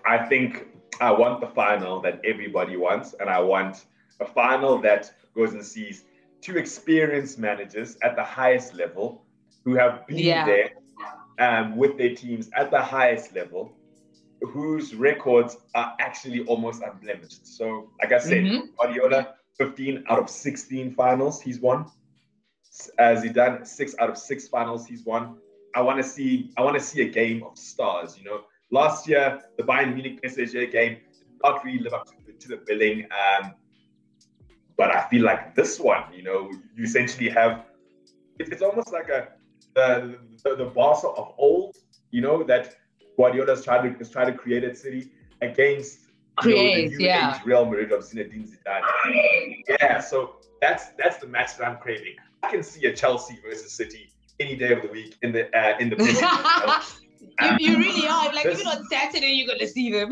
[0.05, 0.67] I think
[0.99, 3.85] I want the final that everybody wants, and I want
[4.19, 6.03] a final that goes and sees
[6.41, 9.23] two experienced managers at the highest level
[9.63, 10.45] who have been yeah.
[10.45, 10.71] there
[11.39, 13.71] um, with their teams at the highest level,
[14.41, 17.47] whose records are actually almost unblemished.
[17.47, 18.65] So, like I said, mm-hmm.
[18.77, 21.89] Guardiola, 15 out of 16 finals he's won.
[22.97, 25.37] As he done six out of six finals he's won.
[25.75, 28.17] I want to see I want to see a game of stars.
[28.17, 28.41] You know,
[28.71, 32.57] last year the Bayern Munich PSG game did not really live up to, to the
[32.65, 33.07] billing.
[33.11, 33.53] Um,
[34.77, 37.65] but I feel like this one, you know, you essentially have
[38.39, 39.29] it, it's almost like a
[39.75, 41.77] the, the the Barca of old,
[42.11, 42.75] you know, that
[43.17, 47.39] Guardiola's trying to is trying to create at City against create, yeah.
[47.45, 49.63] Real Madrid of Zinedine Zidane.
[49.69, 52.15] Yeah, so that's that's the match that I'm craving.
[52.43, 55.77] I can see a Chelsea versus City any day of the week in the uh,
[55.79, 55.95] in the.
[57.41, 60.11] you, you, really are like even on Saturday you're gonna see them.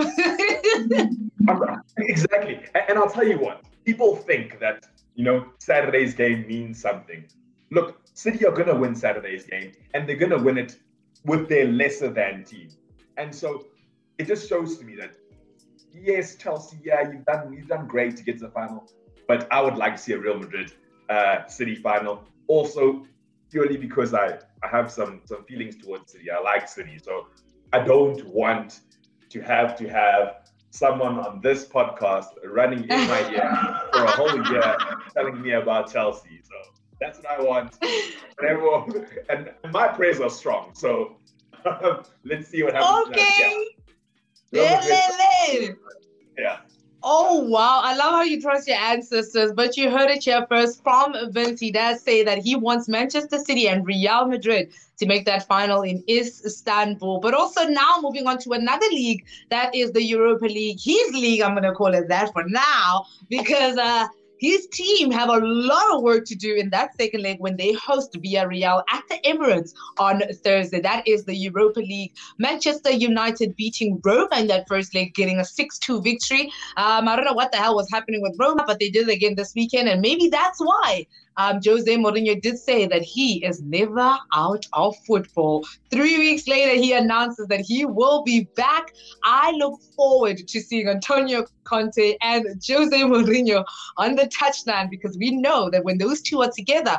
[1.98, 3.64] exactly, and, and I'll tell you what.
[3.86, 7.26] People think that you know Saturday's game means something.
[7.72, 10.78] Look, City are gonna win Saturday's game, and they're gonna win it
[11.26, 12.70] with their lesser than team.
[13.18, 13.66] And so
[14.18, 15.16] it just shows to me that
[15.94, 18.88] yes, Chelsea, yeah, you've done you've done great to get to the final,
[19.28, 20.74] but I would like to see a Real Madrid
[21.10, 22.24] uh, City final.
[22.48, 23.06] Also,
[23.52, 26.32] purely because I, I have some some feelings towards City.
[26.32, 27.28] I like City, so
[27.74, 28.82] I don't want
[29.30, 33.50] to have to have someone on this podcast running in my ear
[33.94, 34.76] for a whole year
[35.16, 36.42] telling me about Chelsea.
[36.44, 36.56] So
[37.00, 37.78] that's what I want.
[39.30, 40.72] And my prayers are strong.
[40.74, 41.18] So
[42.26, 43.08] let's see what happens.
[43.10, 43.66] Okay.
[44.52, 44.82] Yeah.
[46.38, 46.58] yeah.
[47.12, 50.84] Oh wow, I love how you trust your ancestors, but you heard it here first
[50.84, 51.60] from Vince.
[51.60, 54.70] He does say that he wants Manchester City and Real Madrid
[55.00, 57.20] to make that final in Istanbul.
[57.20, 60.80] But also now moving on to another league that is the Europa League.
[60.80, 64.06] His league, I'm gonna call it that for now, because uh
[64.40, 67.74] his team have a lot of work to do in that second leg when they
[67.74, 70.80] host Villarreal at the Emirates on Thursday.
[70.80, 72.16] That is the Europa League.
[72.38, 76.52] Manchester United beating Roma in that first leg, getting a 6-2 victory.
[76.78, 79.14] Um, I don't know what the hell was happening with Roma, but they did it
[79.14, 81.06] again this weekend, and maybe that's why
[81.40, 85.66] um, Jose Mourinho did say that he is never out of football.
[85.90, 88.94] Three weeks later, he announces that he will be back.
[89.24, 93.64] I look forward to seeing Antonio Conte and Jose Mourinho
[93.96, 96.98] on the touchline because we know that when those two are together,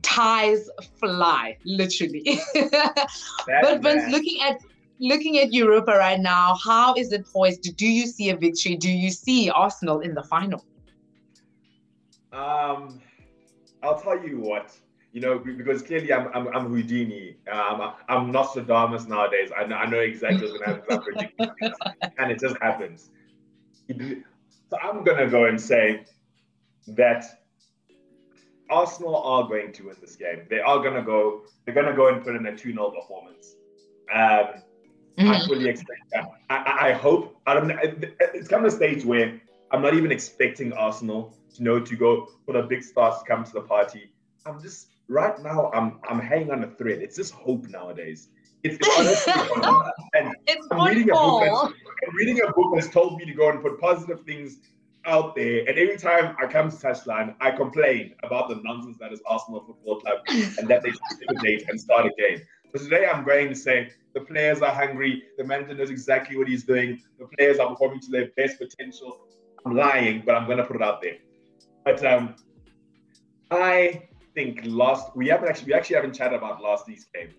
[0.00, 2.40] ties fly, literally.
[2.54, 4.60] but Vince, looking at
[4.98, 7.76] looking at Europa right now, how is it poised?
[7.76, 8.76] Do you see a victory?
[8.76, 10.64] Do you see Arsenal in the final?
[12.32, 13.02] Um,
[13.82, 14.76] I'll tell you what,
[15.12, 17.36] you know, because clearly I'm I'm, I'm Houdini.
[17.50, 19.50] Um, I'm Nostradamus nowadays.
[19.56, 23.10] I know, I know exactly what's going to happen, and it just happens.
[23.90, 26.04] So I'm going to go and say
[26.88, 27.24] that
[28.70, 30.46] Arsenal are going to win this game.
[30.48, 31.42] They are going to go.
[31.64, 33.56] They're going to go and put in a 2-0 performance.
[34.12, 35.28] Um, mm-hmm.
[35.28, 36.24] I fully expect that.
[36.48, 37.36] I, I hope.
[37.46, 37.70] I don't.
[38.20, 39.40] It's come to a stage where
[39.70, 43.44] I'm not even expecting Arsenal you know, to go for the big stars to come
[43.44, 44.12] to the party.
[44.46, 45.70] I'm just right now.
[45.72, 47.02] I'm I'm hanging on a thread.
[47.02, 48.28] It's just hope nowadays.
[48.64, 49.32] It's, it's honestly
[50.14, 51.74] and it's I'm reading a book.
[52.06, 54.58] I'm reading a book that's told me to go and put positive things
[55.04, 55.60] out there.
[55.68, 59.64] And every time I come to touchline, I complain about the nonsense that is Arsenal
[59.66, 60.90] Football Club and that they
[61.28, 62.42] should date and start again.
[62.74, 65.24] So today I'm going to say the players are hungry.
[65.38, 67.00] The manager knows exactly what he's doing.
[67.18, 69.26] The players are performing to their best potential.
[69.66, 71.16] I'm lying, but I'm going to put it out there.
[71.84, 72.36] But um,
[73.50, 77.30] I think last we haven't actually we actually haven't chatted about last week's game.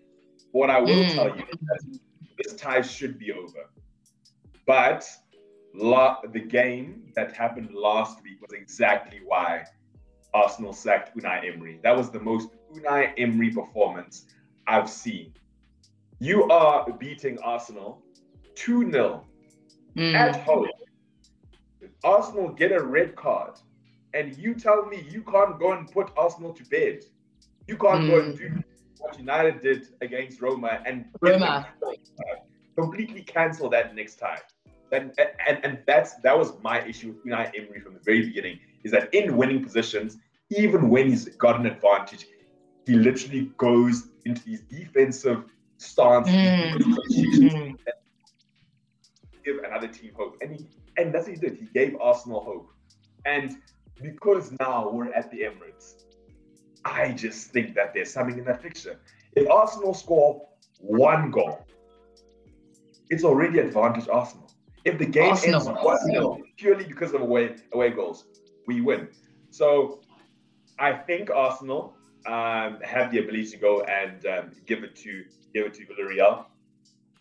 [0.52, 1.14] What I will mm.
[1.14, 2.00] tell you is that
[2.38, 3.70] this tie should be over.
[4.66, 5.10] But
[5.74, 9.66] la- the game that happened last week was exactly why
[10.34, 11.80] Arsenal sacked Unai Emery.
[11.84, 14.26] That was the most Unai Emery performance
[14.68, 15.34] I've seen.
[16.20, 18.02] You are beating Arsenal
[18.56, 19.26] 2 0
[19.96, 20.14] mm.
[20.14, 20.68] at home.
[22.04, 23.60] Arsenal get a red card
[24.14, 27.04] and you tell me you can't go and put Arsenal to bed.
[27.68, 28.10] You can't mm.
[28.10, 28.64] go and do
[29.00, 31.68] what United did against Roma and Roma.
[32.76, 34.40] completely cancel that next time.
[34.92, 35.12] And,
[35.48, 38.60] and and that's that was my issue with Unai Emery from the very beginning.
[38.84, 40.18] Is that in winning positions,
[40.52, 42.28] even when he's got an advantage,
[42.86, 45.46] he literally goes into these defensive
[45.78, 47.76] stance, mm.
[49.44, 51.58] give another team hope, and he and that's what he did.
[51.58, 52.70] He gave Arsenal hope,
[53.26, 53.58] and
[54.02, 56.04] because now we're at the Emirates,
[56.86, 59.00] I just think that there's something in that fixture.
[59.36, 60.48] If Arsenal score
[60.80, 61.66] one goal,
[63.10, 64.52] it's already advantage Arsenal.
[64.86, 68.26] If the game Arsenal, ends one 0 purely because of away away goals,
[68.68, 69.08] we win.
[69.50, 70.02] So
[70.80, 75.66] I think Arsenal um, have the ability to go and um, give it to give
[75.68, 76.46] it to Villarreal.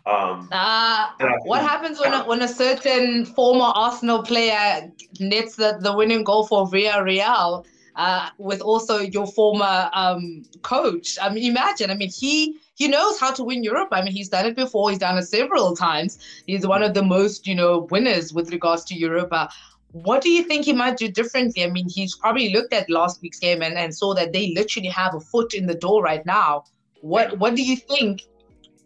[0.04, 1.10] Um, uh,
[1.44, 6.46] what happens when a, when a certain former Arsenal player nets the, the winning goal
[6.46, 11.18] for Villarreal uh, with also your former um, coach?
[11.22, 11.90] I mean, imagine.
[11.90, 13.90] I mean, he he knows how to win Europe.
[13.92, 14.90] I mean, he's done it before.
[14.90, 16.18] He's done it several times.
[16.46, 19.50] He's one of the most you know winners with regards to Europa.
[19.92, 21.62] What do you think he might do differently?
[21.62, 24.88] I mean, he's probably looked at last week's game and, and saw that they literally
[24.88, 26.64] have a foot in the door right now.
[27.02, 28.22] What what do you think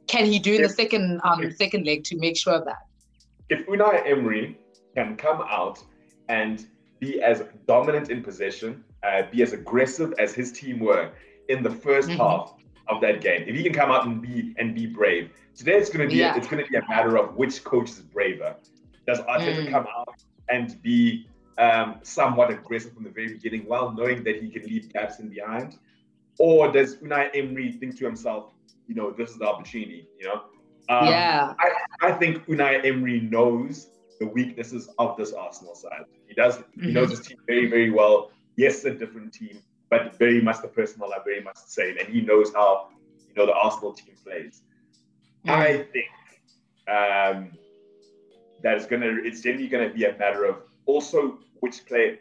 [0.06, 2.64] can he do in if, the second um if, second leg to make sure of
[2.64, 2.86] that?
[3.48, 4.58] If Unai Emery
[4.94, 5.82] can come out
[6.28, 6.66] and
[7.00, 11.10] be as dominant in possession, uh, be as aggressive as his team were
[11.48, 12.16] in the 1st mm-hmm.
[12.16, 12.54] half
[12.88, 15.90] of that game, if he can come out and be and be brave, today it's
[15.90, 16.36] going to be yeah.
[16.36, 18.54] it's going to be a matter of which coach is braver.
[19.06, 19.70] Does Arteta mm.
[19.70, 20.16] come out
[20.48, 24.92] and be um, somewhat aggressive from the very beginning, while knowing that he can leave
[24.92, 25.78] gaps in behind,
[26.38, 28.52] or does Unai Emery think to himself,
[28.86, 30.42] you know, this is the opportunity, you know?
[30.88, 31.54] Um, yeah.
[31.58, 33.88] I, I think Unai Emery knows
[34.20, 36.04] the weaknesses of this Arsenal side.
[36.28, 36.84] He does, mm-hmm.
[36.84, 38.30] he knows his team very, very well.
[38.56, 41.98] Yes, a different team, but very much the personnel are very much the same.
[41.98, 42.88] And he knows how,
[43.28, 44.62] you know, the Arsenal team plays.
[45.46, 45.50] Mm.
[45.50, 46.06] I think
[46.88, 47.50] um,
[48.62, 52.18] that is gonna it's generally gonna be a matter of also which player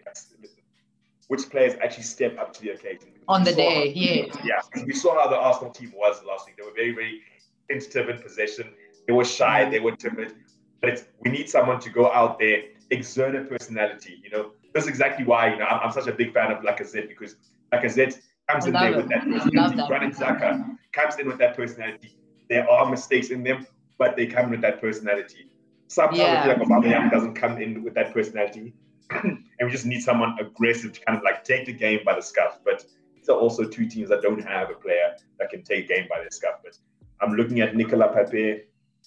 [1.28, 3.15] which players actually step up to the occasion.
[3.28, 4.26] On the day, yeah.
[4.44, 4.84] Yeah.
[4.86, 6.58] We saw how the Arsenal team was last week.
[6.58, 7.22] They were very, very
[7.70, 8.70] tentative in possession.
[9.08, 10.34] They were shy, they were timid.
[10.82, 14.22] But we need someone to go out there, exert a personality.
[14.24, 17.08] You know, that's exactly why you know I'm, I'm such a big fan of Lacazette
[17.08, 17.36] because
[17.74, 18.98] Lacazette comes in there it.
[18.98, 19.84] with that personality.
[19.88, 22.18] Granit Xhaka comes in with that personality.
[22.50, 23.66] There are mistakes in them,
[23.98, 25.50] but they come with that personality.
[25.88, 26.42] Sometimes yeah.
[26.42, 28.74] I feel like Aubameyang doesn't come in with that personality,
[29.12, 32.22] and we just need someone aggressive to kind of like take the game by the
[32.22, 32.60] scuff.
[32.66, 32.86] But
[33.26, 36.24] these are also two teams that don't have a player that can take game by
[36.24, 36.60] the scuff.
[36.64, 36.78] But
[37.22, 38.62] I'm looking at Nicolas Pepe.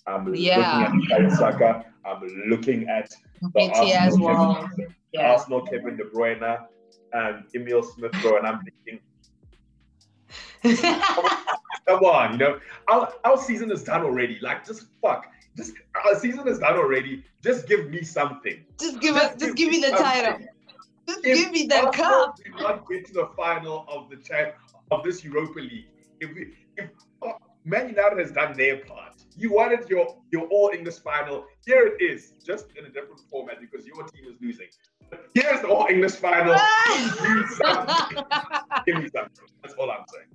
[0.07, 0.91] I'm yeah.
[0.93, 1.85] looking at Saka.
[2.05, 3.11] I'm looking at
[3.55, 4.55] the Arsenal, as well.
[4.71, 5.31] Kevin, yeah.
[5.31, 6.67] Arsenal Kevin De Bruyne
[7.13, 9.01] and Emil Smith Rowe, and I'm thinking,
[11.87, 14.39] come on, you know, our, our season is done already.
[14.41, 15.27] Like, just fuck.
[15.57, 17.25] Just our season is done already.
[17.43, 18.65] Just give me something.
[18.81, 19.37] Just give us.
[19.37, 20.47] Just give me the title.
[21.09, 22.37] Just if give me the cup.
[22.37, 24.55] Did not get to the final of the champ
[24.91, 25.89] of this Europa League.
[26.21, 26.91] If we, if
[27.23, 27.33] uh,
[27.65, 29.15] Man United has done their part.
[29.37, 31.47] You wanted your your all English final.
[31.65, 34.69] Here it is, just in a different format because your team is losing.
[35.35, 36.57] Here's the all English final.
[37.57, 38.25] Something.
[38.87, 39.47] Give me something.
[39.63, 40.27] That's all I'm saying.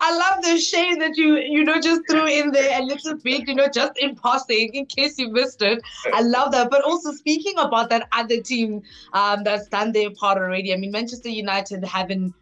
[0.00, 3.48] I love the shade that you you know just threw in there a little bit,
[3.48, 5.82] you know, just in passing in case you missed it.
[6.12, 6.70] I love that.
[6.70, 10.72] But also speaking about that other team um, that's done their part already.
[10.72, 12.34] I mean, Manchester United having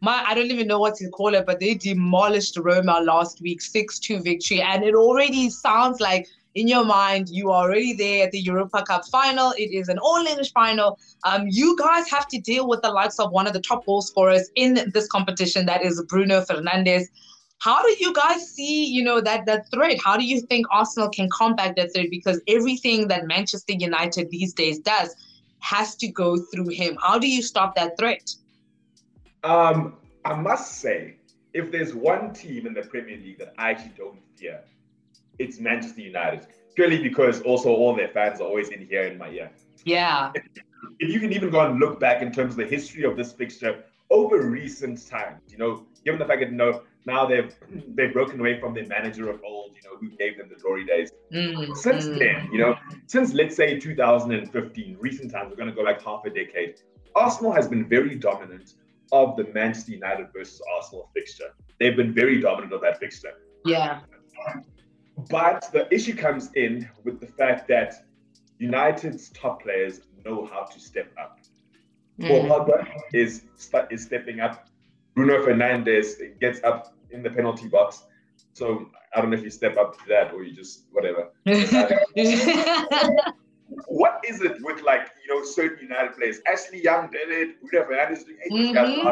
[0.00, 3.60] my I don't even know what to call it, but they demolished Roma last week,
[3.60, 8.26] six two victory, and it already sounds like in your mind, you are already there
[8.26, 9.52] at the Europa Cup final.
[9.56, 10.98] It is an all English final.
[11.24, 14.02] Um, you guys have to deal with the likes of one of the top goal
[14.02, 17.04] scorers in this competition, that is Bruno Fernandes.
[17.60, 19.98] How do you guys see, you know, that that threat?
[20.02, 22.06] How do you think Arsenal can combat that threat?
[22.10, 25.14] Because everything that Manchester United these days does
[25.60, 26.96] has to go through him.
[27.02, 28.30] How do you stop that threat?
[29.42, 31.16] Um, I must say,
[31.52, 34.60] if there's one team in the Premier League that I actually don't fear,
[35.38, 36.46] it's Manchester United.
[36.74, 39.50] Purely because also all their fans are always in here in my ear.
[39.84, 40.30] Yeah.
[40.34, 40.44] If,
[41.00, 43.32] if you can even go and look back in terms of the history of this
[43.32, 47.54] fixture over recent times, you know, given the fact that you know now they've
[47.94, 50.84] they've broken away from their manager of old, you know, who gave them the glory
[50.84, 51.10] days.
[51.32, 52.18] Mm, since mm.
[52.18, 56.24] then, you know, since let's say 2015, recent times, we're going to go like half
[56.24, 56.76] a decade.
[57.14, 58.74] Arsenal has been very dominant
[59.12, 61.54] of the Manchester United versus Arsenal fixture.
[61.80, 63.32] They've been very dominant of that fixture.
[63.64, 64.00] Yeah.
[65.30, 68.04] But the issue comes in with the fact that
[68.58, 71.40] United's top players know how to step up.
[72.20, 72.28] Mm.
[72.28, 73.42] Paul Pogba is
[73.90, 74.68] is stepping up.
[75.14, 78.04] Bruno Fernandes gets up in the penalty box.
[78.52, 81.30] So I don't know if you step up to that or you just whatever.
[83.86, 86.40] what is it with like you know certain United players?
[86.46, 87.60] Ashley Young did it.
[87.60, 88.52] Bruno it.
[88.52, 89.08] Mm-hmm.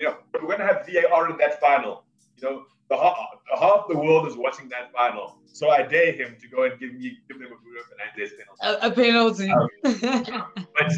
[0.00, 2.03] You know, we're gonna have VAR in that final.
[2.36, 3.16] You know, the half,
[3.58, 5.36] half the world is watching that final.
[5.52, 8.60] So I dare him to go and give me give them a Bruno Fernandes penalty.
[8.62, 9.50] A, a penalty.
[9.50, 10.92] Um, but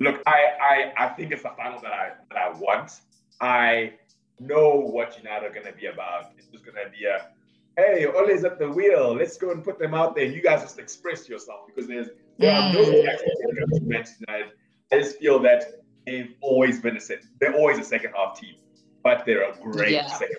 [0.00, 3.00] look, I, I I think it's the final that I that I want.
[3.40, 3.94] I
[4.38, 6.32] know what United are gonna be about.
[6.36, 7.28] It's just gonna be a
[7.76, 9.14] hey, Ole's at the wheel.
[9.14, 10.26] Let's go and put them out there.
[10.26, 13.82] You guys just express yourself because there's there are no mm.
[13.82, 14.52] Manchester United.
[14.92, 17.22] I just feel that they've always been a set.
[17.40, 18.56] They're always a second half team
[19.02, 20.06] but they're a great yeah.
[20.06, 20.38] second.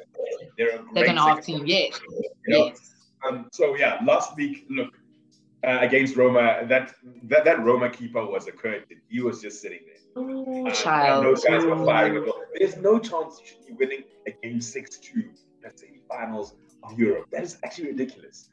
[0.58, 1.66] They're a great second half team.
[1.66, 2.00] Yes.
[2.10, 2.66] You know?
[2.68, 2.96] Yes.
[3.28, 4.94] Um, so yeah, last week, look
[5.66, 6.94] uh, against Roma, that,
[7.24, 9.02] that that Roma keeper was a curtain.
[9.10, 10.24] He was just sitting there.
[10.24, 11.24] Ooh, uh, child.
[11.24, 12.30] No guys were firing.
[12.56, 17.00] There's no chance you should be winning a game six two in the semi-finals of
[17.00, 17.28] Europe.
[17.32, 18.50] That is actually ridiculous.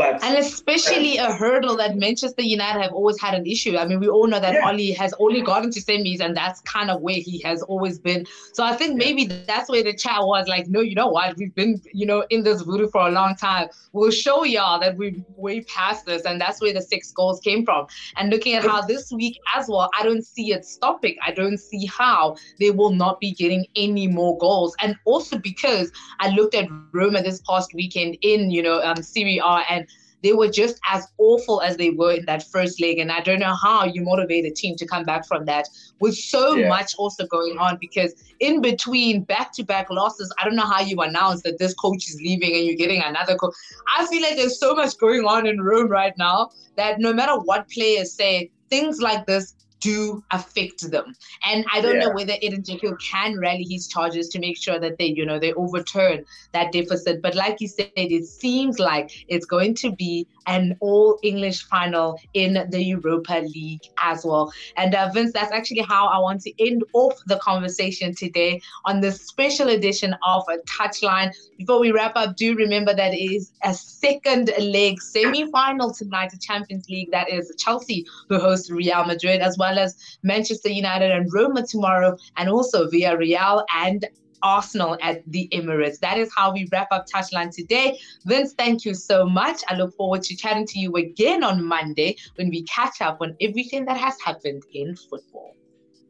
[0.00, 3.76] But, and especially a hurdle that Manchester United have always had an issue.
[3.76, 4.66] I mean, we all know that yeah.
[4.66, 8.26] Ole has only gotten to semis, and that's kind of where he has always been.
[8.54, 11.36] So I think maybe that's where the chat was like, no, you know what?
[11.36, 13.68] We've been, you know, in this voodoo for a long time.
[13.92, 17.66] We'll show y'all that we've way past this, and that's where the six goals came
[17.66, 17.86] from.
[18.16, 21.16] And looking at how this week as well, I don't see it stopping.
[21.26, 24.74] I don't see how they will not be getting any more goals.
[24.80, 29.42] And also because I looked at Roma this past weekend in, you know, um, Serie
[29.44, 29.86] A and
[30.22, 32.98] they were just as awful as they were in that first leg.
[32.98, 35.68] And I don't know how you motivate a team to come back from that
[36.00, 36.68] with so yeah.
[36.68, 40.80] much also going on because in between back to back losses, I don't know how
[40.80, 43.54] you announce that this coach is leaving and you're getting another coach.
[43.96, 47.38] I feel like there's so much going on in Rome right now that no matter
[47.38, 51.14] what players say, things like this do affect them.
[51.44, 52.06] And I don't yeah.
[52.06, 55.38] know whether Edin Dzeko can rally his charges to make sure that they, you know,
[55.38, 57.22] they overturn that deficit.
[57.22, 62.18] But like you said, it seems like it's going to be an all English final
[62.34, 64.52] in the Europa League as well.
[64.76, 69.00] And uh, Vince, that's actually how I want to end off the conversation today on
[69.00, 71.34] this special edition of a Touchline.
[71.58, 76.30] Before we wrap up, do remember that it is a second leg semi final tonight,
[76.30, 77.10] the Champions League.
[77.10, 82.16] That is Chelsea who host Real Madrid, as well as Manchester United and Roma tomorrow,
[82.36, 84.06] and also Villarreal and
[84.42, 85.98] Arsenal at the Emirates.
[86.00, 87.98] That is how we wrap up Touchline today.
[88.24, 89.62] Vince, thank you so much.
[89.68, 93.36] I look forward to chatting to you again on Monday when we catch up on
[93.40, 95.54] everything that has happened in football.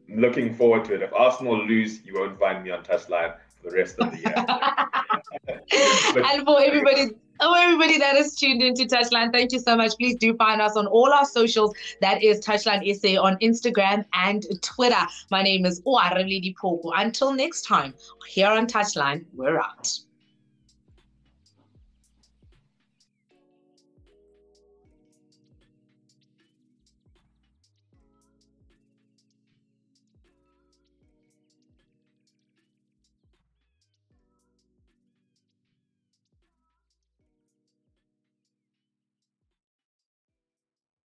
[0.09, 1.01] Looking forward to it.
[1.01, 4.33] If Arsenal lose, you won't find me on Touchline the rest of the year.
[6.25, 7.11] and for everybody
[7.43, 9.93] Oh, everybody that is tuned into Touchline, thank you so much.
[9.97, 11.73] Please do find us on all our socials.
[11.99, 15.07] That is Touchline SA on Instagram and Twitter.
[15.31, 16.91] My name is Oareledi Poku.
[16.95, 17.95] Until next time,
[18.27, 19.89] here on Touchline, we're out.